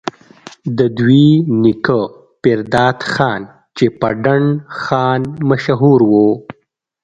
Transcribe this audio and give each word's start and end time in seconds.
د 0.77 0.79
دوي 0.97 1.29
نيکه 1.61 1.99
پيرداد 2.41 2.99
خان 3.13 3.41
چې 3.77 3.85
پۀ 3.99 4.09
ډنډ 4.23 4.49
خان 4.81 5.21
مشهور 5.49 5.99
وو، 6.11 6.29